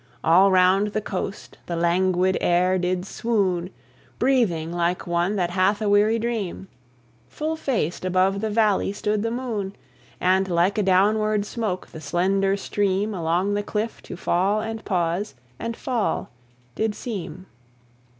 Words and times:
All 0.23 0.49
round 0.49 0.93
the 0.93 0.99
coast 0.99 1.59
the 1.67 1.75
languid 1.75 2.35
air 2.41 2.79
did 2.79 3.05
swoon, 3.05 3.69
Breathing 4.17 4.73
like 4.73 5.05
one 5.05 5.35
that 5.35 5.51
hath 5.51 5.79
a 5.79 5.87
weary 5.87 6.17
dream. 6.17 6.69
Full 7.29 7.55
faced 7.55 8.03
above 8.03 8.41
the 8.41 8.49
valley 8.49 8.93
stood 8.93 9.21
the 9.21 9.29
moon; 9.29 9.75
And 10.19 10.49
like 10.49 10.79
a 10.79 10.81
downward 10.81 11.45
smoke, 11.45 11.85
the 11.91 12.01
slender 12.01 12.57
stream 12.57 13.13
Along 13.13 13.53
the 13.53 13.61
cliff 13.61 14.01
to 14.01 14.17
fall 14.17 14.59
and 14.59 14.83
pause 14.83 15.35
and 15.59 15.77
fall 15.77 16.31
did 16.73 16.95
seem. 16.95 17.45